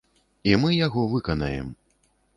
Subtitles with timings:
[0.51, 1.67] І мы яго выканаем.